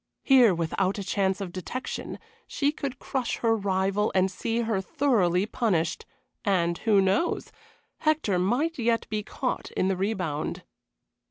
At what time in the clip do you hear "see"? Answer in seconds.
4.31-4.61